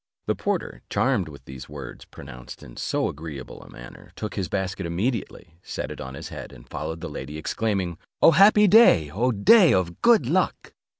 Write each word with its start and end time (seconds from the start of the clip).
The 0.25 0.33
porter, 0.33 0.81
charmed 0.89 1.29
with 1.29 1.45
these 1.45 1.69
words, 1.69 2.05
pronounced 2.05 2.63
in 2.63 2.75
so 2.75 3.07
agreeable 3.07 3.61
a 3.61 3.69
manner, 3.69 4.11
took 4.15 4.33
his 4.33 4.49
basket 4.49 4.87
immediately, 4.87 5.59
set 5.61 5.91
it 5.91 6.01
on 6.01 6.15
his 6.15 6.29
head, 6.29 6.51
and 6.51 6.67
followed 6.67 7.01
the 7.01 7.07
lady, 7.07 7.37
exclaiming, 7.37 7.99
"O 8.19 8.31
happy 8.31 8.67
day, 8.67 9.11
O 9.11 9.31
day 9.31 9.75
of 9.75 10.01
good 10.01 10.25
luck!" 10.25 10.73